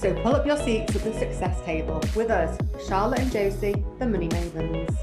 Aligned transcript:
So 0.00 0.14
pull 0.22 0.36
up 0.36 0.46
your 0.46 0.56
seats 0.56 0.94
at 0.94 1.02
the 1.02 1.12
success 1.12 1.60
table 1.62 2.00
with 2.14 2.30
us, 2.30 2.56
Charlotte 2.86 3.18
and 3.18 3.32
Josie, 3.32 3.84
the 3.98 4.06
Money 4.06 4.28
Mavens. 4.28 4.96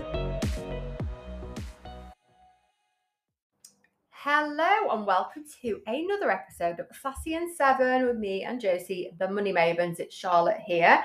Hello 4.12 4.90
and 4.92 5.06
welcome 5.06 5.44
to 5.62 5.82
another 5.86 6.32
episode 6.32 6.80
of 6.80 6.88
Sassy 6.96 7.34
In 7.34 7.54
Seven 7.54 8.06
with 8.06 8.16
me 8.16 8.46
and 8.46 8.62
Josie, 8.62 9.12
the 9.20 9.30
Money 9.30 9.52
Mavens. 9.52 10.00
It's 10.00 10.16
Charlotte 10.16 10.62
here. 10.66 11.04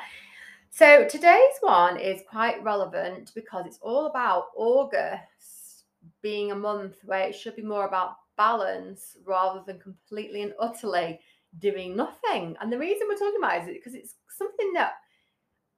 So 0.70 1.08
today's 1.08 1.56
one 1.60 1.98
is 1.98 2.22
quite 2.30 2.62
relevant 2.62 3.32
because 3.34 3.66
it's 3.66 3.80
all 3.82 4.06
about 4.06 4.50
August 4.54 5.86
being 6.22 6.52
a 6.52 6.54
month 6.54 6.98
where 7.04 7.26
it 7.26 7.34
should 7.34 7.56
be 7.56 7.62
more 7.62 7.88
about 7.88 8.18
balance 8.36 9.16
rather 9.26 9.64
than 9.66 9.80
completely 9.80 10.42
and 10.42 10.54
utterly 10.60 11.18
doing 11.58 11.96
nothing. 11.96 12.56
And 12.60 12.72
the 12.72 12.78
reason 12.78 13.06
we're 13.08 13.16
talking 13.16 13.38
about 13.38 13.56
it 13.56 13.70
is 13.70 13.76
because 13.76 13.94
it's 13.94 14.14
something 14.28 14.72
that 14.74 14.92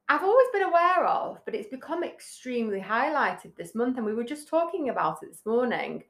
I've 0.09 0.23
always 0.23 0.49
been 0.53 0.63
aware 0.63 1.07
of, 1.07 1.39
but 1.45 1.55
it's 1.55 1.69
become 1.69 2.05
extremely 2.05 2.81
highlighted 2.81 3.57
this 3.57 3.75
month. 3.75 3.97
And 3.97 4.07
we 4.07 4.15
were 4.15 4.25
just 4.25 4.49
talking 4.49 4.89
about 4.91 5.23
it 5.23 5.31
this 5.31 5.47
morning. 5.47 6.03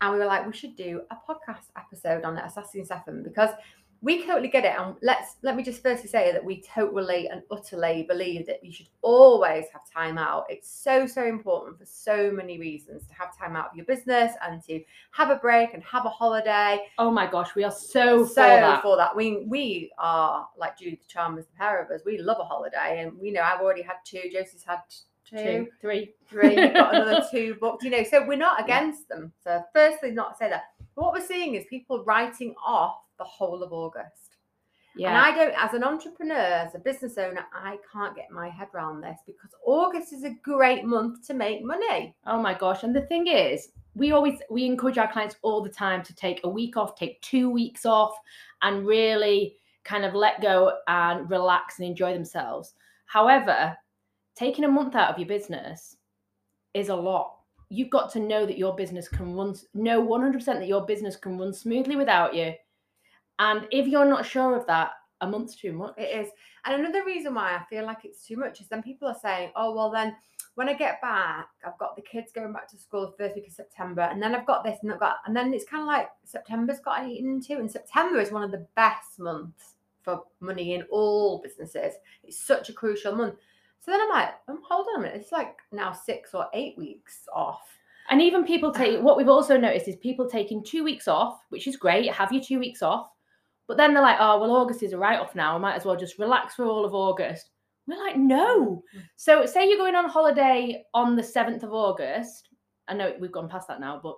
And 0.00 0.12
we 0.12 0.18
were 0.18 0.26
like, 0.26 0.46
we 0.46 0.52
should 0.52 0.76
do 0.76 1.02
a 1.10 1.14
podcast 1.14 1.66
episode 1.76 2.24
on 2.24 2.36
it, 2.36 2.44
a 2.44 2.50
Sassy 2.50 2.80
In 2.80 2.84
Seven, 2.84 3.22
because 3.22 3.50
we 4.04 4.26
totally 4.26 4.48
get 4.48 4.66
it. 4.66 4.74
And 4.78 4.96
let's 5.00 5.36
let 5.40 5.56
me 5.56 5.62
just 5.62 5.82
firstly 5.82 6.10
say 6.10 6.30
that 6.30 6.44
we 6.44 6.60
totally 6.60 7.26
and 7.28 7.42
utterly 7.50 8.02
believe 8.06 8.46
that 8.46 8.62
you 8.62 8.70
should 8.70 8.88
always 9.00 9.64
have 9.72 9.80
time 9.90 10.18
out. 10.18 10.44
It's 10.50 10.68
so, 10.68 11.06
so 11.06 11.24
important 11.24 11.78
for 11.78 11.86
so 11.86 12.30
many 12.30 12.58
reasons 12.58 13.06
to 13.06 13.14
have 13.14 13.36
time 13.36 13.56
out 13.56 13.70
of 13.70 13.76
your 13.76 13.86
business 13.86 14.34
and 14.46 14.62
to 14.64 14.82
have 15.12 15.30
a 15.30 15.36
break 15.36 15.72
and 15.72 15.82
have 15.84 16.04
a 16.04 16.10
holiday. 16.10 16.80
Oh 16.98 17.10
my 17.10 17.26
gosh, 17.26 17.54
we 17.54 17.64
are 17.64 17.70
so, 17.70 18.26
so 18.26 18.34
for 18.34 18.34
that. 18.34 18.82
for 18.82 18.96
that. 18.98 19.16
We 19.16 19.44
we 19.46 19.90
are 19.96 20.46
like 20.58 20.78
Judith 20.78 21.08
Chalmers, 21.08 21.46
the 21.46 21.56
pair 21.56 21.82
of 21.82 21.90
us. 21.90 22.02
We 22.04 22.18
love 22.18 22.36
a 22.38 22.44
holiday, 22.44 23.00
and 23.00 23.18
we 23.18 23.30
know 23.30 23.40
I've 23.40 23.60
already 23.62 23.82
had 23.82 23.96
two. 24.04 24.20
Josie's 24.30 24.64
had 24.64 24.80
two, 25.28 25.36
Two, 25.38 25.68
three. 25.80 26.12
three. 26.28 26.54
Got 26.56 26.94
another 26.94 27.24
two 27.30 27.54
booked. 27.58 27.82
You 27.84 27.90
know, 27.90 28.04
so 28.04 28.26
we're 28.26 28.36
not 28.36 28.62
against 28.62 29.08
them. 29.08 29.32
So 29.42 29.62
firstly, 29.72 30.10
not 30.10 30.32
to 30.32 30.36
say 30.36 30.50
that. 30.50 30.64
But 30.94 31.04
what 31.06 31.14
we're 31.14 31.26
seeing 31.26 31.54
is 31.54 31.64
people 31.70 32.04
writing 32.04 32.54
off 32.64 32.96
the 33.18 33.24
whole 33.24 33.62
of 33.62 33.72
August. 33.72 34.36
Yeah. 34.96 35.08
And 35.08 35.18
I 35.18 35.36
don't, 35.36 35.54
as 35.58 35.74
an 35.74 35.82
entrepreneur, 35.82 36.34
as 36.34 36.74
a 36.74 36.78
business 36.78 37.18
owner, 37.18 37.44
I 37.52 37.78
can't 37.92 38.14
get 38.14 38.30
my 38.30 38.48
head 38.48 38.68
around 38.74 39.00
this 39.00 39.18
because 39.26 39.50
August 39.66 40.12
is 40.12 40.22
a 40.22 40.36
great 40.42 40.84
month 40.84 41.26
to 41.26 41.34
make 41.34 41.64
money. 41.64 42.14
Oh 42.26 42.40
my 42.40 42.54
gosh. 42.54 42.84
And 42.84 42.94
the 42.94 43.02
thing 43.02 43.26
is, 43.26 43.70
we 43.94 44.12
always 44.12 44.40
we 44.50 44.66
encourage 44.66 44.98
our 44.98 45.10
clients 45.10 45.36
all 45.42 45.62
the 45.62 45.68
time 45.68 46.02
to 46.04 46.14
take 46.14 46.40
a 46.44 46.48
week 46.48 46.76
off, 46.76 46.96
take 46.96 47.20
two 47.22 47.50
weeks 47.50 47.86
off, 47.86 48.14
and 48.62 48.86
really 48.86 49.56
kind 49.84 50.04
of 50.04 50.14
let 50.14 50.40
go 50.40 50.78
and 50.88 51.28
relax 51.28 51.78
and 51.78 51.88
enjoy 51.88 52.12
themselves. 52.12 52.74
However, 53.06 53.76
taking 54.34 54.64
a 54.64 54.68
month 54.68 54.94
out 54.94 55.10
of 55.10 55.18
your 55.18 55.28
business 55.28 55.96
is 56.72 56.88
a 56.88 56.96
lot. 56.96 57.36
You've 57.68 57.90
got 57.90 58.12
to 58.12 58.20
know 58.20 58.46
that 58.46 58.58
your 58.58 58.74
business 58.74 59.08
can 59.08 59.34
run 59.34 59.54
know 59.74 60.04
100% 60.04 60.44
that 60.44 60.68
your 60.68 60.86
business 60.86 61.16
can 61.16 61.38
run 61.38 61.52
smoothly 61.52 61.96
without 61.96 62.34
you. 62.34 62.52
And 63.38 63.66
if 63.70 63.86
you're 63.86 64.04
not 64.04 64.26
sure 64.26 64.56
of 64.56 64.66
that, 64.66 64.92
a 65.20 65.26
month's 65.26 65.56
too 65.56 65.72
much. 65.72 65.94
It 65.96 66.24
is. 66.24 66.30
And 66.64 66.80
another 66.80 67.04
reason 67.04 67.34
why 67.34 67.56
I 67.56 67.64
feel 67.68 67.84
like 67.84 68.04
it's 68.04 68.26
too 68.26 68.36
much 68.36 68.60
is 68.60 68.68
then 68.68 68.82
people 68.82 69.08
are 69.08 69.18
saying, 69.20 69.50
oh, 69.56 69.74
well, 69.74 69.90
then 69.90 70.14
when 70.54 70.68
I 70.68 70.74
get 70.74 71.00
back, 71.00 71.48
I've 71.66 71.78
got 71.78 71.96
the 71.96 72.02
kids 72.02 72.30
going 72.32 72.52
back 72.52 72.68
to 72.70 72.76
school 72.76 73.06
the 73.06 73.24
first 73.24 73.34
week 73.34 73.48
of 73.48 73.52
September, 73.52 74.02
and 74.02 74.22
then 74.22 74.34
I've 74.34 74.46
got 74.46 74.62
this 74.62 74.78
and 74.82 74.92
I've 74.92 75.00
got, 75.00 75.16
and 75.26 75.34
then 75.36 75.52
it's 75.52 75.64
kind 75.64 75.82
of 75.82 75.88
like 75.88 76.08
September's 76.24 76.80
got 76.80 77.08
eaten 77.08 77.28
into, 77.30 77.58
and 77.58 77.70
September 77.70 78.20
is 78.20 78.30
one 78.30 78.44
of 78.44 78.52
the 78.52 78.66
best 78.76 79.18
months 79.18 79.74
for 80.02 80.22
money 80.40 80.74
in 80.74 80.82
all 80.90 81.40
businesses. 81.42 81.94
It's 82.22 82.38
such 82.38 82.68
a 82.68 82.72
crucial 82.72 83.16
month. 83.16 83.34
So 83.80 83.90
then 83.90 84.00
I'm 84.00 84.10
like, 84.10 84.28
um, 84.48 84.60
hold 84.68 84.86
on 84.94 85.00
a 85.00 85.02
minute, 85.02 85.20
it's 85.20 85.32
like 85.32 85.56
now 85.72 85.92
six 85.92 86.34
or 86.34 86.46
eight 86.54 86.78
weeks 86.78 87.26
off. 87.34 87.66
And 88.10 88.22
even 88.22 88.44
people 88.44 88.70
take 88.70 89.00
what 89.00 89.16
we've 89.16 89.28
also 89.28 89.56
noticed 89.56 89.88
is 89.88 89.96
people 89.96 90.28
taking 90.28 90.62
two 90.62 90.84
weeks 90.84 91.08
off, 91.08 91.40
which 91.48 91.66
is 91.66 91.76
great. 91.76 92.10
Have 92.12 92.32
your 92.32 92.42
two 92.42 92.58
weeks 92.58 92.82
off. 92.82 93.08
But 93.66 93.76
then 93.76 93.94
they're 93.94 94.02
like, 94.02 94.18
oh, 94.20 94.40
well, 94.40 94.54
August 94.54 94.82
is 94.82 94.92
a 94.92 94.98
write 94.98 95.18
off 95.20 95.34
now. 95.34 95.54
I 95.54 95.58
might 95.58 95.74
as 95.76 95.84
well 95.84 95.96
just 95.96 96.18
relax 96.18 96.54
for 96.54 96.66
all 96.66 96.84
of 96.84 96.94
August. 96.94 97.50
We're 97.86 97.98
like, 98.02 98.16
no. 98.16 98.82
So, 99.16 99.46
say 99.46 99.68
you're 99.68 99.78
going 99.78 99.94
on 99.94 100.08
holiday 100.08 100.84
on 100.94 101.16
the 101.16 101.22
7th 101.22 101.62
of 101.62 101.72
August. 101.72 102.48
I 102.88 102.94
know 102.94 103.14
we've 103.20 103.32
gone 103.32 103.48
past 103.48 103.68
that 103.68 103.80
now, 103.80 104.00
but 104.02 104.16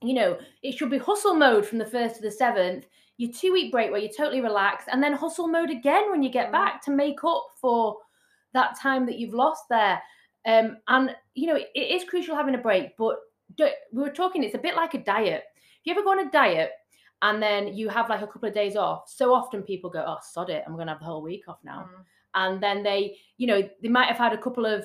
you 0.00 0.14
know, 0.14 0.38
it 0.62 0.76
should 0.76 0.90
be 0.90 0.98
hustle 0.98 1.34
mode 1.34 1.66
from 1.66 1.78
the 1.78 1.84
1st 1.84 2.16
to 2.16 2.22
the 2.22 2.36
7th. 2.40 2.84
Your 3.16 3.32
two 3.32 3.52
week 3.52 3.72
break 3.72 3.90
where 3.90 4.00
you're 4.00 4.12
totally 4.16 4.40
relaxed, 4.40 4.88
and 4.92 5.02
then 5.02 5.12
hustle 5.12 5.48
mode 5.48 5.70
again 5.70 6.10
when 6.10 6.22
you 6.22 6.30
get 6.30 6.48
Mm. 6.48 6.52
back 6.52 6.82
to 6.84 6.90
make 6.92 7.24
up 7.24 7.46
for 7.60 7.96
that 8.54 8.78
time 8.78 9.04
that 9.06 9.18
you've 9.18 9.34
lost 9.34 9.64
there. 9.68 10.00
Um, 10.46 10.78
and 10.86 11.14
you 11.34 11.46
know, 11.48 11.56
it, 11.56 11.68
it 11.74 11.90
is 11.90 12.04
crucial 12.08 12.36
having 12.36 12.54
a 12.54 12.58
break, 12.58 12.96
but 12.96 13.16
we 13.58 14.02
were 14.02 14.10
talking, 14.10 14.44
it's 14.44 14.54
a 14.54 14.58
bit 14.58 14.76
like 14.76 14.94
a 14.94 15.02
diet. 15.02 15.44
If 15.54 15.86
you 15.86 15.92
ever 15.92 16.02
go 16.02 16.12
on 16.12 16.26
a 16.26 16.30
diet 16.30 16.70
and 17.22 17.42
then 17.42 17.74
you 17.76 17.88
have 17.88 18.08
like 18.08 18.22
a 18.22 18.26
couple 18.26 18.48
of 18.48 18.54
days 18.54 18.76
off, 18.76 19.08
so 19.08 19.34
often 19.34 19.62
people 19.62 19.90
go, 19.90 20.04
Oh, 20.06 20.18
sod 20.22 20.50
it, 20.50 20.64
I'm 20.66 20.76
gonna 20.76 20.92
have 20.92 21.00
the 21.00 21.06
whole 21.06 21.22
week 21.22 21.48
off 21.48 21.58
now. 21.64 21.88
Mm. 21.90 22.04
And 22.34 22.62
then 22.62 22.82
they, 22.82 23.16
you 23.38 23.46
know, 23.46 23.62
they 23.82 23.88
might 23.88 24.06
have 24.08 24.18
had 24.18 24.32
a 24.32 24.38
couple 24.38 24.66
of 24.66 24.84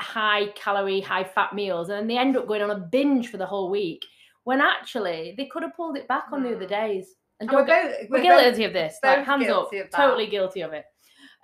high 0.00 0.46
calorie, 0.54 1.00
high 1.00 1.24
fat 1.24 1.52
meals, 1.54 1.88
and 1.88 1.98
then 1.98 2.06
they 2.06 2.16
end 2.18 2.36
up 2.36 2.46
going 2.46 2.62
on 2.62 2.70
a 2.70 2.78
binge 2.78 3.28
for 3.28 3.36
the 3.36 3.46
whole 3.46 3.70
week. 3.70 4.04
When 4.44 4.60
actually 4.60 5.34
they 5.36 5.46
could 5.46 5.62
have 5.62 5.76
pulled 5.76 5.96
it 5.98 6.08
back 6.08 6.26
on 6.32 6.42
the 6.42 6.54
other 6.54 6.64
Mm. 6.66 6.68
days. 6.68 7.14
And 7.40 7.50
And 7.50 7.56
we're 7.56 7.66
both, 7.66 7.94
we're 8.10 8.18
we're 8.22 8.22
both- 8.34 8.40
guilty 8.44 8.64
of 8.64 8.72
this. 8.72 8.98
Like 9.02 9.24
hands 9.24 9.42
up, 9.42 9.48
guilty 9.70 9.78
of 9.78 9.90
that. 9.90 9.96
totally 9.96 10.26
guilty 10.26 10.62
of 10.62 10.72
it. 10.72 10.84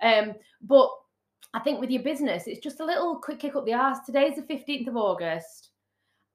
Um, 0.01 0.33
but 0.61 0.89
I 1.53 1.59
think 1.59 1.79
with 1.79 1.89
your 1.91 2.03
business, 2.03 2.47
it's 2.47 2.59
just 2.59 2.79
a 2.81 2.85
little 2.85 3.17
quick 3.21 3.39
kick 3.39 3.55
up 3.55 3.65
the 3.65 3.73
arse. 3.73 3.99
Today's 4.05 4.35
the 4.35 4.41
15th 4.41 4.87
of 4.87 4.97
August. 4.97 5.69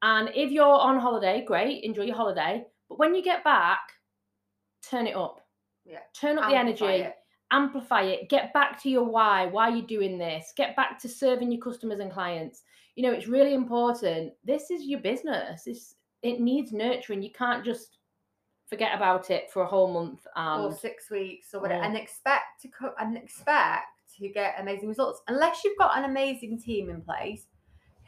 And 0.02 0.30
if 0.34 0.50
you're 0.50 0.64
on 0.64 0.98
holiday, 0.98 1.44
great, 1.44 1.84
enjoy 1.84 2.04
your 2.04 2.16
holiday. 2.16 2.64
But 2.90 2.98
when 2.98 3.14
you 3.14 3.22
get 3.22 3.42
back, 3.44 3.78
turn 4.82 5.06
it 5.06 5.16
up. 5.16 5.40
Yeah, 5.86 6.00
Turn 6.14 6.38
up 6.38 6.50
the 6.50 6.56
energy, 6.56 6.84
it. 6.84 7.14
amplify 7.50 8.02
it, 8.02 8.28
get 8.28 8.52
back 8.52 8.80
to 8.82 8.90
your 8.90 9.04
why, 9.04 9.46
why 9.46 9.68
you're 9.70 9.86
doing 9.86 10.18
this, 10.18 10.52
get 10.56 10.76
back 10.76 10.98
to 11.00 11.08
serving 11.08 11.50
your 11.50 11.60
customers 11.60 12.00
and 12.00 12.12
clients. 12.12 12.62
You 12.96 13.04
know, 13.04 13.12
it's 13.12 13.26
really 13.28 13.54
important. 13.54 14.34
This 14.44 14.70
is 14.70 14.84
your 14.84 15.00
business. 15.00 15.66
It's, 15.66 15.94
it 16.22 16.40
needs 16.40 16.72
nurturing. 16.72 17.22
You 17.22 17.30
can't 17.32 17.64
just 17.64 17.96
forget 18.68 18.94
about 18.94 19.30
it 19.30 19.50
for 19.50 19.62
a 19.62 19.66
whole 19.66 19.92
month. 19.92 20.26
or 20.36 20.72
six 20.72 21.10
weeks 21.10 21.54
or 21.54 21.60
whatever, 21.60 21.80
Yeah. 21.80 21.86
and 21.88 21.96
expect 21.96 22.60
to 22.62 22.68
co- 22.68 22.94
and 22.98 23.16
expect 23.16 23.86
to 24.18 24.28
get 24.28 24.56
amazing 24.58 24.88
results 24.88 25.22
unless 25.28 25.64
you've 25.64 25.78
got 25.78 25.96
an 25.96 26.04
amazing 26.04 26.60
team 26.60 26.90
in 26.90 27.00
place 27.00 27.46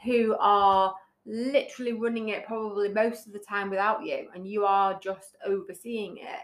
who 0.05 0.37
are 0.39 0.95
literally 1.27 1.93
running 1.93 2.31
it 2.31 2.47
probably 2.47 2.89
most 2.89 3.27
of 3.27 3.33
the 3.33 3.39
time 3.39 3.71
without 3.71 4.05
you, 4.05 4.29
and 4.35 4.47
you 4.47 4.65
are 4.65 4.99
just 5.01 5.37
overseeing 5.47 6.19
it, 6.19 6.41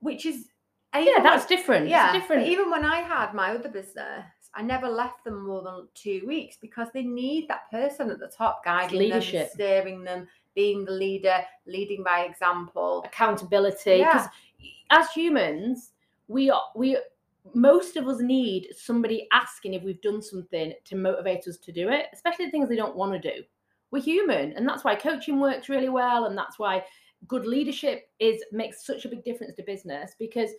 which 0.00 0.26
is 0.26 0.48
yeah, 0.94 1.22
that's 1.22 1.48
when- 1.48 1.56
different. 1.58 1.88
yeah. 1.88 2.12
Different. 2.12 2.46
even 2.46 2.70
when 2.70 2.84
I 2.84 3.00
had 3.00 3.32
my 3.34 3.52
other 3.54 3.68
business. 3.68 4.24
I 4.54 4.60
never 4.60 4.86
left 4.86 5.24
them 5.24 5.46
more 5.46 5.62
than 5.62 5.88
two 5.94 6.24
weeks 6.26 6.58
because 6.60 6.88
they 6.92 7.02
need 7.02 7.48
that 7.48 7.70
person 7.70 8.10
at 8.10 8.18
the 8.18 8.28
top 8.28 8.62
guiding 8.62 8.98
leadership. 8.98 9.46
them, 9.46 9.54
steering 9.54 10.04
them, 10.04 10.28
being 10.54 10.84
the 10.84 10.92
leader, 10.92 11.38
leading 11.66 12.02
by 12.02 12.24
example. 12.26 13.02
accountability 13.06 14.00
because 14.04 14.28
as 14.90 15.10
humans 15.12 15.92
we 16.28 16.50
are 16.50 16.60
we 16.76 16.98
most 17.54 17.96
of 17.96 18.06
us 18.06 18.20
need 18.20 18.68
somebody 18.76 19.26
asking 19.32 19.72
if 19.72 19.82
we've 19.82 20.02
done 20.02 20.20
something 20.20 20.74
to 20.84 20.96
motivate 20.96 21.48
us 21.48 21.56
to 21.56 21.72
do 21.72 21.88
it 21.88 22.06
especially 22.12 22.44
the 22.44 22.50
things 22.50 22.68
they 22.68 22.76
don't 22.76 22.94
want 22.94 23.10
to 23.12 23.18
do 23.18 23.42
we're 23.92 24.02
human 24.02 24.52
and 24.54 24.68
that's 24.68 24.82
why 24.84 24.94
coaching 24.96 25.38
works 25.38 25.68
really 25.68 25.88
well 25.88 26.24
and 26.24 26.36
that's 26.36 26.58
why 26.58 26.82
good 27.28 27.46
leadership 27.46 28.08
is 28.18 28.42
makes 28.50 28.84
such 28.84 29.04
a 29.04 29.08
big 29.08 29.22
difference 29.22 29.54
to 29.54 29.62
business 29.62 30.16
because 30.18 30.50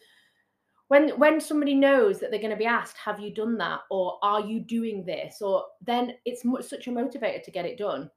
when 0.87 1.09
when 1.19 1.41
somebody 1.41 1.73
knows 1.73 2.19
that 2.19 2.29
they're 2.31 2.39
going 2.39 2.51
to 2.51 2.55
be 2.55 2.65
asked 2.65 2.97
have 2.97 3.19
you 3.19 3.33
done 3.33 3.57
that 3.57 3.81
or 3.89 4.17
are 4.21 4.41
you 4.41 4.59
doing 4.61 5.03
this 5.03 5.41
or 5.41 5.65
then 5.81 6.13
it's 6.25 6.45
mu- 6.45 6.61
such 6.61 6.87
a 6.87 6.91
motivator 6.91 7.43
to 7.43 7.51
get 7.51 7.65
it 7.65 7.77
done 7.77 8.09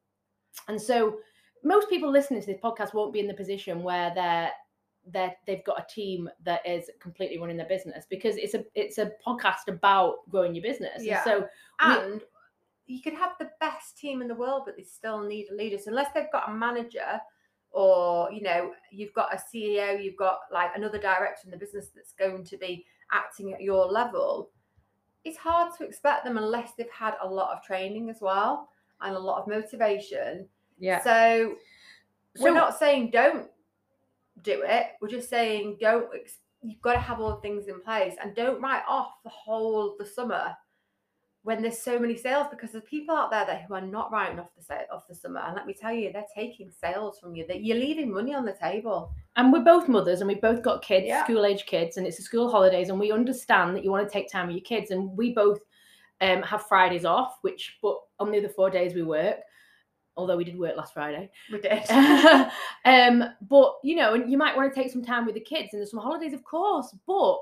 and 0.69 0.81
so 0.81 1.19
most 1.65 1.89
people 1.89 2.11
listening 2.11 2.41
to 2.41 2.47
this 2.47 2.61
podcast 2.63 2.95
won't 2.95 3.13
be 3.13 3.21
in 3.21 3.27
the 3.27 3.35
position 3.35 3.83
where 3.83 4.13
they're 4.15 4.51
they 5.13 5.33
they've 5.47 5.65
got 5.65 5.81
a 5.81 5.87
team 5.93 6.29
that 6.45 6.67
is 6.67 6.91
completely 7.01 7.39
running 7.39 7.57
their 7.57 7.69
business 7.69 8.07
because 8.11 8.37
it's 8.37 8.55
a 8.55 8.65
it's 8.75 8.99
a 8.99 9.13
podcast 9.27 9.69
about 9.69 10.29
growing 10.29 10.55
your 10.55 10.63
business. 10.63 11.03
Yeah. 11.03 11.17
And 11.17 11.25
so 11.25 11.39
we- 11.41 11.95
And 12.13 12.21
you 12.87 13.03
could 13.03 13.15
have 13.15 13.33
the 13.39 13.51
best 13.61 13.99
team 13.99 14.23
in 14.23 14.29
the 14.29 14.35
world, 14.35 14.63
but 14.65 14.77
they 14.77 14.83
still 14.85 15.23
need 15.27 15.49
a 15.51 15.55
leader. 15.55 15.77
So 15.79 15.91
unless 15.91 16.13
they've 16.15 16.31
got 16.33 16.49
a 16.49 16.55
manager 16.55 17.21
or, 17.73 18.31
you 18.33 18.43
know, 18.43 18.73
you've 18.93 19.13
got 19.13 19.35
a 19.35 19.37
CEO, 19.39 20.03
you've 20.03 20.17
got 20.17 20.41
like 20.53 20.71
another 20.77 20.99
director 20.99 21.43
in 21.45 21.51
the 21.51 21.57
business 21.57 21.89
that's 21.95 22.13
going 22.13 22.45
to 22.45 22.57
be 22.57 22.85
acting 23.13 23.53
at 23.53 23.61
your 23.61 23.87
level, 23.87 24.51
it's 25.25 25.37
hard 25.37 25.73
to 25.77 25.85
expect 25.85 26.25
them 26.25 26.39
unless 26.39 26.73
they've 26.79 26.91
had 26.91 27.15
a 27.21 27.29
lot 27.29 27.57
of 27.57 27.63
training 27.63 28.09
as 28.09 28.19
well 28.21 28.69
and 29.01 29.17
a 29.17 29.19
lot 29.19 29.43
of 29.43 29.49
motivation. 29.49 30.49
yeah. 30.79 31.03
So 31.03 31.57
we're 32.39 32.53
not 32.55 32.79
saying 32.79 33.11
don't 33.11 33.49
do 34.43 34.63
it. 34.65 34.89
We're 35.01 35.09
just 35.09 35.29
saying 35.29 35.79
don't. 35.81 36.09
ex- 36.15 36.39
You've 36.63 36.81
got 36.83 36.95
to 36.95 37.01
have 37.01 37.21
all 37.21 37.35
the 37.35 37.41
things 37.43 37.69
in 37.69 37.81
place 37.81 38.15
and 38.23 38.35
don't 38.35 38.61
write 38.61 38.83
off 38.89 39.13
the 39.23 39.31
whole 39.31 39.93
of 39.93 39.99
the 39.99 40.07
summer 40.07 40.53
when 41.47 41.63
there's 41.63 41.79
so 41.79 41.97
many 41.97 42.17
sales 42.17 42.49
because 42.51 42.73
there's 42.73 42.83
people 42.91 43.15
out 43.15 43.31
there 43.31 43.47
that 43.47 43.63
who 43.69 43.75
are 43.75 43.81
not 43.81 44.11
writing 44.11 44.41
off 44.41 44.53
the 44.59 44.65
sale 44.65 44.81
off 44.93 45.07
the 45.07 45.15
summer. 45.15 45.39
And 45.47 45.55
let 45.55 45.65
me 45.65 45.73
tell 45.73 45.93
you, 45.93 46.13
they're 46.13 46.25
taking 46.35 46.73
sales 46.73 47.21
from 47.21 47.37
you. 47.37 47.47
That 47.47 47.63
you're 47.63 47.77
leaving 47.79 48.13
money 48.13 48.35
on 48.35 48.45
the 48.45 48.53
table. 48.53 49.13
And 49.37 49.53
we're 49.53 49.63
both 49.63 49.87
mothers 49.89 50.21
and 50.21 50.27
we've 50.27 50.41
both 50.41 50.61
got 50.61 50.83
kids, 50.83 51.07
Yeah. 51.07 51.23
school 51.23 51.47
age 51.47 51.65
kids, 51.67 51.99
and 51.99 52.05
it's 52.05 52.17
the 52.17 52.25
school 52.25 52.51
holidays, 52.51 52.89
and 52.89 52.99
we 52.99 53.13
understand 53.13 53.77
that 53.77 53.85
you 53.85 53.93
want 53.93 54.09
to 54.09 54.13
take 54.13 54.29
time 54.29 54.49
with 54.49 54.57
your 54.57 54.65
kids. 54.65 54.91
And 54.91 55.17
we 55.17 55.35
both 55.35 55.61
um, 56.21 56.43
have 56.43 56.67
Fridays 56.67 57.05
off, 57.05 57.39
which, 57.43 57.79
but 57.81 57.97
on 58.19 58.33
the 58.33 58.39
other 58.39 58.49
four 58.49 58.69
days 58.69 58.95
we 58.95 59.05
work, 59.05 59.37
although 60.17 60.37
we 60.37 60.43
did 60.43 60.59
work 60.59 60.77
last 60.77 60.95
Friday. 60.95 61.31
We 61.53 61.61
did. 61.61 61.89
um, 62.85 63.23
but 63.43 63.75
you 63.85 63.95
know, 63.95 64.15
and 64.15 64.29
you 64.29 64.37
might 64.37 64.57
want 64.57 64.75
to 64.75 64.83
take 64.83 64.91
some 64.91 65.05
time 65.05 65.25
with 65.25 65.37
the 65.37 65.41
kids 65.41 65.69
and 65.73 65.79
there's 65.81 65.93
some 65.93 66.01
holidays, 66.01 66.33
of 66.33 66.43
course, 66.43 66.93
but 67.07 67.39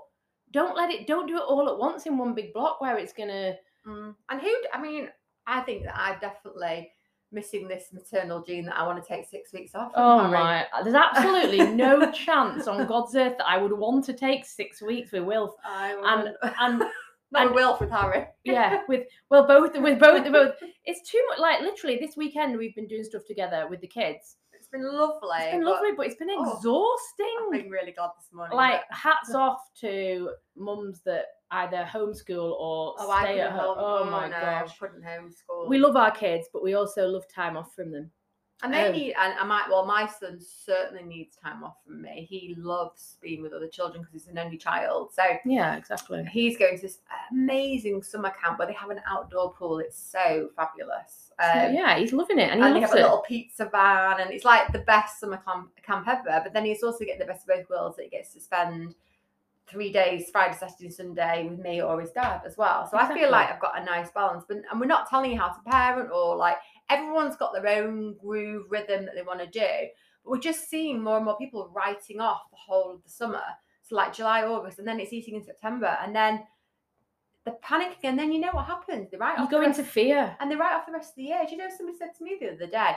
don't 0.51 0.77
let 0.77 0.91
it, 0.91 1.07
don't 1.07 1.27
do 1.27 1.39
it 1.39 1.45
all 1.49 1.71
at 1.71 1.79
once 1.79 2.05
in 2.05 2.19
one 2.19 2.35
big 2.35 2.53
block 2.53 2.83
where 2.83 2.99
it's 2.99 3.15
gonna. 3.15 3.55
Mm. 3.87 4.15
And 4.31 4.41
who? 4.41 4.55
I 4.73 4.81
mean, 4.81 5.09
I 5.47 5.61
think 5.61 5.85
that 5.85 5.97
I'm 5.99 6.19
definitely 6.21 6.91
missing 7.33 7.67
this 7.67 7.87
maternal 7.93 8.43
gene 8.45 8.65
that 8.67 8.77
I 8.79 8.87
want 8.87 9.03
to 9.03 9.09
take 9.09 9.27
six 9.29 9.53
weeks 9.53 9.75
off. 9.75 9.91
Oh 9.95 10.21
Harry. 10.21 10.31
my! 10.33 10.67
There's 10.83 10.95
absolutely 10.95 11.67
no 11.75 12.11
chance 12.13 12.67
on 12.69 12.87
God's 12.87 13.15
earth 13.17 13.37
that 13.39 13.47
I 13.49 13.59
would 13.59 13.73
want 13.73 14.05
to 14.07 14.13
take 14.13 14.45
six 14.45 14.81
weeks 14.81 15.11
with 15.13 15.25
Wilf. 15.25 15.55
I 15.65 15.93
And 16.05 16.29
and 16.61 16.79
not 17.33 17.47
and- 17.47 17.55
Wilf 17.55 17.81
with 17.81 17.91
Harry. 17.91 18.27
yeah, 18.45 18.83
with 18.89 19.07
well, 19.31 19.47
both 19.47 19.77
with 19.79 19.99
both 19.99 20.25
both. 20.33 20.55
It's 20.85 21.11
too 21.11 21.23
much. 21.31 21.39
Like 21.41 21.61
literally, 21.61 21.99
this 21.99 22.17
weekend 22.17 22.57
we've 22.57 22.75
been 22.75 22.87
doing 22.87 23.05
stuff 23.05 23.23
together 23.27 23.67
with 23.69 23.81
the 23.81 23.89
kids. 23.89 24.37
It's 24.65 24.71
been 24.71 24.91
lovely. 24.91 25.29
It's 25.41 25.51
been 25.53 25.65
but 25.65 25.71
lovely, 25.73 25.91
but 25.95 26.07
it's 26.07 26.15
been 26.17 26.31
oh, 26.31 26.57
exhausting. 26.57 27.37
I've 27.45 27.53
been 27.53 27.71
really 27.71 27.93
glad 27.93 28.11
this 28.19 28.33
morning. 28.33 28.57
like 28.57 28.81
that- 28.89 28.97
hats 28.97 29.35
off 29.35 29.61
to 29.83 30.31
mums 30.57 31.03
that 31.05 31.27
either 31.51 31.87
homeschool 31.93 32.53
or 32.53 32.95
oh, 32.99 33.21
stay 33.21 33.41
at 33.41 33.53
home. 33.53 33.77
home. 33.77 33.79
Oh 33.79 34.05
my 34.11 34.29
no, 34.29 34.41
gosh. 34.41 34.79
couldn't 34.79 35.03
homeschool. 35.03 35.69
We 35.69 35.79
love 35.79 35.97
our 35.97 36.11
kids, 36.11 36.49
but 36.51 36.63
we 36.63 36.73
also 36.75 37.07
love 37.07 37.25
time 37.29 37.59
off 37.59 37.75
from 37.75 37.93
them. 37.93 38.11
and 38.63 38.73
they 38.73 38.87
um, 38.87 38.93
need. 38.93 39.15
And 39.21 39.39
I 39.39 39.45
might. 39.45 39.67
Well, 39.69 39.85
my 39.85 40.07
son 40.07 40.39
certainly 40.41 41.03
needs 41.05 41.37
time 41.37 41.63
off 41.63 41.77
from 41.87 42.01
me. 42.01 42.27
He 42.29 42.55
loves 42.57 43.19
being 43.21 43.43
with 43.43 43.53
other 43.53 43.69
children 43.69 44.03
because 44.03 44.15
he's 44.15 44.29
an 44.33 44.39
only 44.39 44.57
child. 44.57 45.13
So 45.13 45.23
Yeah, 45.45 45.77
exactly. 45.77 46.25
he's 46.33 46.57
going 46.57 46.77
to 46.77 46.83
this 46.83 47.01
amazing 47.31 48.03
summer 48.03 48.33
camp 48.43 48.59
where 48.59 48.67
they 48.67 48.75
have 48.75 48.89
an 48.89 49.03
outdoor 49.07 49.53
pool. 49.53 49.81
It's 49.81 50.03
so 50.03 50.49
fabulous. 50.57 51.24
Um, 51.39 51.75
yeah, 51.75 51.97
he's 51.99 52.13
loving 52.13 52.39
it, 52.39 52.51
and 52.51 52.61
he 52.61 52.67
and 52.67 52.77
they 52.77 52.81
have 52.81 52.93
a 52.93 52.97
little 52.97 53.25
pizza 53.27 53.69
van, 53.71 54.21
and 54.21 54.31
it's 54.31 54.45
like 54.45 54.73
the 54.73 54.79
best 54.81 55.21
summer 55.21 55.41
camp, 55.45 55.71
camp 55.83 56.07
ever. 56.09 56.41
But 56.43 56.53
then 56.53 56.65
he's 56.65 56.83
also 56.83 57.05
getting 57.05 57.21
the 57.21 57.27
best 57.27 57.49
of 57.49 57.57
both 57.57 57.69
worlds 57.69 57.97
that 57.97 58.05
he 58.05 58.09
gets 58.09 58.33
to 58.35 58.41
spend 58.41 58.95
three 59.67 59.93
days, 59.93 60.31
Friday, 60.31 60.57
Saturday, 60.57 60.91
Sunday, 60.91 61.49
with 61.49 61.59
me 61.59 61.83
or 61.83 62.01
his 62.01 62.11
dad 62.11 62.43
as 62.47 62.57
well. 62.57 62.89
So 62.91 62.99
I 62.99 63.13
feel 63.13 63.31
like 63.31 63.51
I've 63.51 63.61
got 63.61 63.81
a 63.81 63.85
nice 63.85 64.11
balance. 64.11 64.45
But 64.47 64.59
and 64.71 64.81
we're 64.81 64.87
not 64.87 65.09
telling 65.09 65.33
you 65.33 65.39
how 65.39 65.49
to 65.49 65.61
parent 65.71 66.11
or 66.13 66.37
like 66.37 66.57
everyone's 66.91 67.37
got 67.37 67.53
their 67.53 67.83
own 67.83 68.15
groove 68.15 68.67
rhythm 68.71 69.07
that 69.07 69.15
they 69.15 69.23
want 69.23 69.41
to 69.41 69.47
do. 69.47 69.89
But 70.25 70.31
we're 70.31 70.39
just 70.39 70.69
seeing 70.69 71.03
more 71.03 71.17
and 71.17 71.25
more 71.25 71.39
people 71.39 71.71
writing 71.75 72.21
off 72.21 72.51
the 72.51 72.57
whole 72.57 72.93
of 72.93 73.03
the 73.03 73.11
summer. 73.11 73.43
So 73.83 73.97
like 73.97 74.15
July, 74.15 74.45
August, 74.45 74.79
and 74.79 74.89
then 74.89 75.01
it's 75.01 75.13
eating 75.13 75.35
in 75.35 75.45
September, 75.45 75.99
and 76.03 76.15
then 76.15 76.45
they're 77.45 77.57
panicking, 77.65 78.05
and 78.05 78.19
then 78.19 78.33
you 78.33 78.41
know 78.41 78.51
what 78.53 78.67
happens? 78.67 79.11
They 79.11 79.17
write 79.19 79.33
off. 79.33 79.39
You 79.39 79.45
off 79.45 79.51
go 79.51 79.61
the 79.61 79.67
into 79.67 79.83
rest- 79.83 79.93
fear. 79.93 80.37
and 80.41 80.51
they 80.51 80.57
write 80.57 80.75
off 80.75 80.87
the 80.87 80.93
rest 80.93 81.11
of 81.11 81.17
the 81.17 81.25
year. 81.25 81.41
Do 81.47 81.53
you 81.53 81.59
know, 81.59 81.69
somebody 81.77 81.99
said 81.99 82.11
to 82.17 82.25
me 82.25 82.37
the 82.41 82.53
other 82.53 82.67
day, 82.67 82.93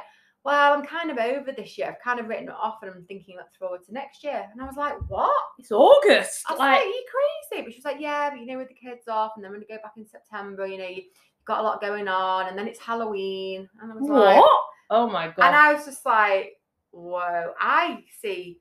Well, 0.45 0.73
I'm 0.73 0.85
kind 0.85 1.11
of 1.11 1.17
over 1.17 1.51
this 1.51 1.77
year. 1.77 1.88
I've 1.89 2.01
kind 2.01 2.19
of 2.21 2.27
written 2.27 2.47
it 2.47 2.53
off 2.55 2.77
and 2.81 2.89
I'm 2.91 3.03
thinking 3.05 3.35
let's 3.38 3.57
forward 3.57 3.83
to 3.85 3.94
next 3.94 4.23
year. 4.23 4.47
And 4.53 4.61
I 4.61 4.65
was 4.65 4.77
like, 4.77 4.95
What? 5.09 5.35
It's 5.59 5.71
August. 5.71 6.44
I 6.47 6.53
was 6.53 6.59
like, 6.59 6.75
like, 6.77 6.81
Are 6.85 6.88
you 6.88 7.03
crazy? 7.49 7.63
But 7.63 7.73
she 7.73 7.79
was 7.79 7.85
like, 7.85 7.99
Yeah, 7.99 8.29
but 8.29 8.39
you 8.39 8.45
know, 8.45 8.57
with 8.57 8.69
the 8.69 8.73
kids 8.75 9.07
off 9.09 9.33
and 9.35 9.44
then 9.44 9.51
when 9.51 9.59
you 9.61 9.67
go 9.67 9.81
back 9.83 9.94
in 9.97 10.07
September, 10.07 10.65
you 10.65 10.77
know, 10.77 10.88
you've 10.88 11.05
got 11.45 11.59
a 11.59 11.63
lot 11.63 11.81
going 11.81 12.07
on 12.07 12.47
and 12.47 12.57
then 12.57 12.67
it's 12.67 12.79
Halloween. 12.79 13.67
And 13.81 13.91
I 13.91 13.95
was 13.95 14.09
like, 14.09 14.38
what? 14.38 14.61
Oh 14.89 15.07
my 15.09 15.27
god. 15.27 15.47
and 15.47 15.55
I 15.55 15.73
was 15.73 15.83
just 15.85 16.05
like, 16.05 16.53
Whoa, 16.91 17.51
I 17.59 17.99
see 18.21 18.59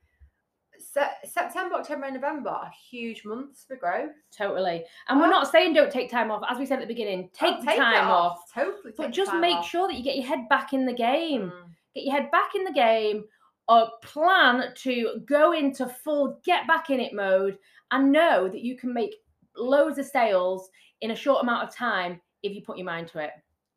Se- 0.96 1.28
September, 1.30 1.76
October, 1.76 2.04
and 2.04 2.14
November 2.14 2.50
are 2.50 2.70
huge 2.90 3.24
months 3.24 3.64
for 3.68 3.76
growth. 3.76 4.12
Totally. 4.36 4.84
And 5.08 5.20
we're 5.20 5.28
not 5.28 5.50
saying 5.50 5.74
don't 5.74 5.90
take 5.92 6.10
time 6.10 6.30
off. 6.30 6.42
As 6.48 6.58
we 6.58 6.64
said 6.66 6.76
at 6.80 6.88
the 6.88 6.94
beginning, 6.94 7.28
take 7.32 7.56
Oh, 7.58 7.62
the 7.64 7.72
it 7.72 7.76
time 7.76 8.08
off. 8.08 8.38
Totally. 8.54 8.92
But 8.96 9.10
just 9.12 9.34
make 9.34 9.56
off. 9.56 9.68
sure 9.68 9.86
that 9.88 9.96
you 9.96 10.02
get 10.02 10.16
your 10.16 10.24
head 10.26 10.48
back 10.48 10.72
in 10.72 10.86
the 10.86 10.92
game. 10.94 11.50
Mm. 11.50 11.68
Get 11.94 12.04
your 12.04 12.14
head 12.14 12.30
back 12.30 12.54
in 12.54 12.64
the 12.64 12.72
game 12.72 13.24
or 13.68 13.88
plan 14.02 14.72
to 14.76 15.20
go 15.26 15.52
into 15.52 15.86
full 15.86 16.40
get 16.44 16.66
back 16.66 16.88
in 16.90 17.00
it 17.00 17.12
mode 17.12 17.58
and 17.90 18.10
know 18.12 18.48
that 18.48 18.60
you 18.62 18.76
can 18.76 18.92
make 18.94 19.14
loads 19.56 19.98
of 19.98 20.06
sales 20.06 20.70
in 21.00 21.10
a 21.10 21.16
short 21.16 21.42
amount 21.42 21.68
of 21.68 21.74
time 21.74 22.20
if 22.42 22.54
you 22.54 22.62
put 22.62 22.78
your 22.78 22.86
mind 22.86 23.08
to 23.08 23.18
it. 23.18 23.30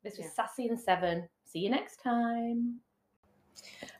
This 0.04 0.16
was 0.16 0.26
Yeah. 0.26 0.46
Sassy 0.46 0.68
In 0.68 0.76
Seven. 0.78 1.28
See 1.44 1.58
you 1.58 1.70
next 1.70 2.02
time. 2.02 2.80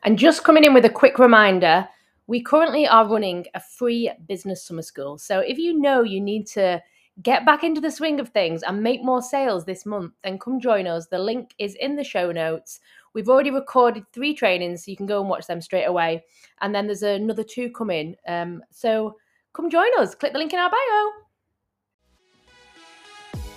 And 0.03 0.17
just 0.17 0.43
coming 0.43 0.63
in 0.63 0.73
with 0.73 0.85
a 0.85 0.89
quick 0.89 1.19
reminder 1.19 1.87
we 2.31 2.41
currently 2.41 2.87
are 2.87 3.09
running 3.09 3.45
a 3.55 3.59
free 3.59 4.09
business 4.25 4.63
summer 4.63 4.81
school. 4.81 5.17
So 5.17 5.39
if 5.39 5.57
you 5.57 5.77
know 5.77 6.01
you 6.01 6.21
need 6.21 6.47
to 6.47 6.81
get 7.21 7.45
back 7.45 7.65
into 7.65 7.81
the 7.81 7.91
swing 7.91 8.21
of 8.21 8.29
things 8.29 8.63
and 8.63 8.81
make 8.81 9.03
more 9.03 9.21
sales 9.21 9.65
this 9.65 9.85
month, 9.85 10.13
then 10.23 10.39
come 10.39 10.57
join 10.57 10.87
us. 10.87 11.07
The 11.07 11.19
link 11.19 11.53
is 11.57 11.75
in 11.75 11.97
the 11.97 12.05
show 12.05 12.31
notes. 12.31 12.79
We've 13.13 13.27
already 13.27 13.51
recorded 13.51 14.05
three 14.13 14.33
trainings, 14.33 14.85
so 14.85 14.91
you 14.91 14.95
can 14.95 15.07
go 15.07 15.19
and 15.19 15.29
watch 15.29 15.45
them 15.45 15.59
straight 15.59 15.83
away. 15.83 16.23
And 16.61 16.73
then 16.73 16.87
there's 16.87 17.03
another 17.03 17.43
two 17.43 17.69
coming. 17.71 18.15
Um, 18.25 18.63
so 18.71 19.17
come 19.51 19.69
join 19.69 19.89
us. 19.99 20.15
Click 20.15 20.31
the 20.31 20.39
link 20.39 20.53
in 20.53 20.59
our 20.59 20.71
bio. 20.71 21.11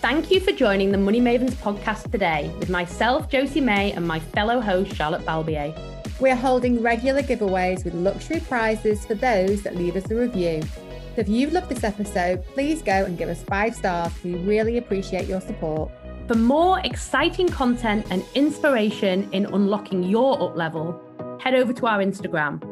Thank 0.00 0.32
you 0.32 0.40
for 0.40 0.50
joining 0.50 0.90
the 0.90 0.98
Money 0.98 1.20
Mavens 1.20 1.52
podcast 1.52 2.10
today 2.10 2.52
with 2.58 2.70
myself, 2.70 3.30
Josie 3.30 3.60
May, 3.60 3.92
and 3.92 4.04
my 4.04 4.18
fellow 4.18 4.58
host, 4.58 4.96
Charlotte 4.96 5.24
Balbier. 5.24 5.72
We're 6.20 6.36
holding 6.36 6.80
regular 6.80 7.22
giveaways 7.22 7.84
with 7.84 7.92
luxury 7.92 8.38
prizes 8.38 9.04
for 9.04 9.14
those 9.14 9.62
that 9.62 9.74
leave 9.74 9.96
us 9.96 10.08
a 10.12 10.14
review. 10.14 10.62
So 10.62 11.20
if 11.20 11.28
you've 11.28 11.52
loved 11.52 11.68
this 11.68 11.82
episode, 11.82 12.44
please 12.54 12.82
go 12.82 13.04
and 13.04 13.18
give 13.18 13.28
us 13.28 13.42
five 13.42 13.74
stars. 13.74 14.12
We 14.22 14.36
really 14.36 14.78
appreciate 14.78 15.26
your 15.26 15.40
support. 15.40 15.90
For 16.28 16.36
more 16.36 16.78
exciting 16.84 17.48
content 17.48 18.06
and 18.10 18.24
inspiration 18.36 19.28
in 19.32 19.46
unlocking 19.46 20.04
your 20.04 20.40
up 20.40 20.56
level, 20.56 21.00
head 21.40 21.54
over 21.54 21.72
to 21.72 21.86
our 21.86 21.98
Instagram 21.98 22.62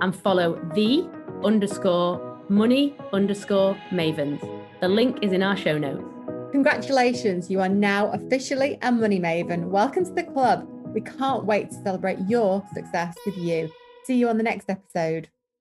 and 0.00 0.14
follow 0.14 0.54
the 0.74 1.04
underscore 1.44 2.40
money 2.48 2.96
underscore 3.12 3.76
mavens. 3.90 4.40
The 4.80 4.88
link 4.88 5.18
is 5.20 5.32
in 5.32 5.42
our 5.42 5.56
show 5.56 5.78
notes. 5.78 6.04
Congratulations, 6.52 7.50
you 7.50 7.60
are 7.60 7.68
now 7.68 8.12
officially 8.12 8.78
a 8.82 8.92
money 8.92 9.18
maven. 9.18 9.64
Welcome 9.64 10.04
to 10.04 10.12
the 10.12 10.22
club. 10.22 10.68
We 10.94 11.00
can't 11.00 11.44
wait 11.44 11.70
to 11.70 11.82
celebrate 11.82 12.20
your 12.28 12.64
success 12.72 13.16
with 13.26 13.36
you. 13.36 13.68
See 14.04 14.14
you 14.14 14.28
on 14.28 14.38
the 14.38 14.44
next 14.44 14.70
episode. 14.70 15.28